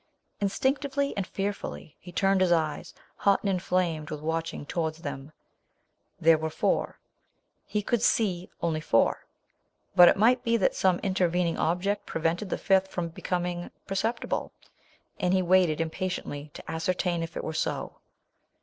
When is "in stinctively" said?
0.39-1.13